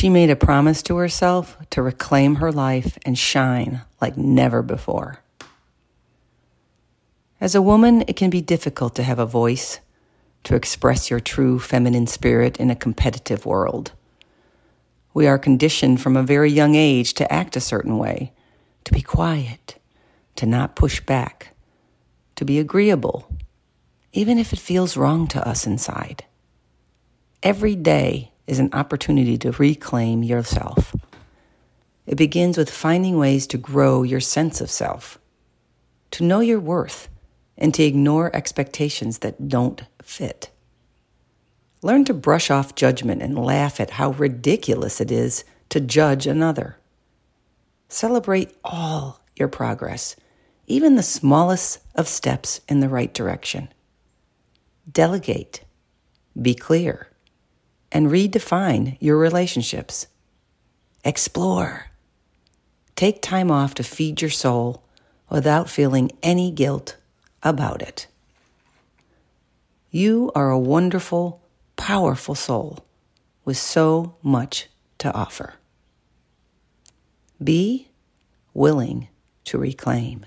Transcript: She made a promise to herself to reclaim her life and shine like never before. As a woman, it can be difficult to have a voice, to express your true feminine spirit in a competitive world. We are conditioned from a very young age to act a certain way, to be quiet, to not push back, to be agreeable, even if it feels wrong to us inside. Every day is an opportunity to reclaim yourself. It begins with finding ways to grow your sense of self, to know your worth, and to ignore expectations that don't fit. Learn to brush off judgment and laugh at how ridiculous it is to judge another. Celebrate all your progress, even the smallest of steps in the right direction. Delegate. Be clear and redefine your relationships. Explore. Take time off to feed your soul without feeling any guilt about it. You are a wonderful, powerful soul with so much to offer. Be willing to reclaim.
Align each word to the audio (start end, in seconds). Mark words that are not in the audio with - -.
She 0.00 0.08
made 0.08 0.30
a 0.30 0.34
promise 0.34 0.82
to 0.84 0.96
herself 0.96 1.58
to 1.68 1.82
reclaim 1.82 2.36
her 2.36 2.50
life 2.50 2.96
and 3.04 3.18
shine 3.18 3.82
like 4.00 4.16
never 4.16 4.62
before. 4.62 5.22
As 7.38 7.54
a 7.54 7.60
woman, 7.60 8.04
it 8.08 8.16
can 8.16 8.30
be 8.30 8.40
difficult 8.40 8.94
to 8.94 9.02
have 9.02 9.18
a 9.18 9.26
voice, 9.26 9.80
to 10.44 10.54
express 10.54 11.10
your 11.10 11.20
true 11.20 11.58
feminine 11.58 12.06
spirit 12.06 12.56
in 12.56 12.70
a 12.70 12.74
competitive 12.74 13.44
world. 13.44 13.92
We 15.12 15.26
are 15.26 15.38
conditioned 15.38 16.00
from 16.00 16.16
a 16.16 16.22
very 16.22 16.50
young 16.50 16.76
age 16.76 17.12
to 17.12 17.30
act 17.30 17.54
a 17.54 17.60
certain 17.60 17.98
way, 17.98 18.32
to 18.84 18.94
be 18.94 19.02
quiet, 19.02 19.78
to 20.36 20.46
not 20.46 20.76
push 20.76 21.02
back, 21.02 21.54
to 22.36 22.46
be 22.46 22.58
agreeable, 22.58 23.28
even 24.14 24.38
if 24.38 24.54
it 24.54 24.60
feels 24.60 24.96
wrong 24.96 25.26
to 25.28 25.46
us 25.46 25.66
inside. 25.66 26.24
Every 27.42 27.76
day 27.76 28.29
is 28.50 28.58
an 28.58 28.70
opportunity 28.72 29.38
to 29.38 29.52
reclaim 29.52 30.24
yourself. 30.24 30.96
It 32.04 32.16
begins 32.16 32.58
with 32.58 32.68
finding 32.68 33.16
ways 33.16 33.46
to 33.46 33.56
grow 33.56 34.02
your 34.02 34.18
sense 34.18 34.60
of 34.60 34.68
self, 34.68 35.20
to 36.10 36.24
know 36.24 36.40
your 36.40 36.58
worth, 36.58 37.08
and 37.56 37.72
to 37.74 37.84
ignore 37.84 38.34
expectations 38.34 39.18
that 39.18 39.48
don't 39.48 39.82
fit. 40.02 40.50
Learn 41.80 42.04
to 42.06 42.12
brush 42.12 42.50
off 42.50 42.74
judgment 42.74 43.22
and 43.22 43.38
laugh 43.38 43.78
at 43.78 43.90
how 43.90 44.10
ridiculous 44.10 45.00
it 45.00 45.12
is 45.12 45.44
to 45.68 45.78
judge 45.78 46.26
another. 46.26 46.76
Celebrate 47.88 48.52
all 48.64 49.20
your 49.36 49.48
progress, 49.48 50.16
even 50.66 50.96
the 50.96 51.04
smallest 51.04 51.78
of 51.94 52.08
steps 52.08 52.60
in 52.68 52.80
the 52.80 52.88
right 52.88 53.14
direction. 53.14 53.68
Delegate. 54.90 55.62
Be 56.40 56.54
clear 56.56 57.09
and 57.92 58.08
redefine 58.08 58.96
your 59.00 59.16
relationships. 59.16 60.06
Explore. 61.04 61.86
Take 62.96 63.22
time 63.22 63.50
off 63.50 63.74
to 63.74 63.82
feed 63.82 64.20
your 64.20 64.30
soul 64.30 64.82
without 65.30 65.70
feeling 65.70 66.10
any 66.22 66.50
guilt 66.50 66.96
about 67.42 67.82
it. 67.82 68.06
You 69.90 70.30
are 70.34 70.50
a 70.50 70.58
wonderful, 70.58 71.42
powerful 71.76 72.34
soul 72.34 72.84
with 73.44 73.56
so 73.56 74.16
much 74.22 74.68
to 74.98 75.12
offer. 75.12 75.54
Be 77.42 77.88
willing 78.52 79.08
to 79.44 79.58
reclaim. 79.58 80.26